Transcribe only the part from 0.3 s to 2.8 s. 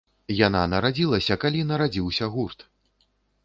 Яна нарадзілася, калі нарадзіўся гурт!